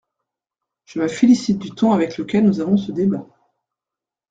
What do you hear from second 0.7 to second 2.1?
Je me félicite du ton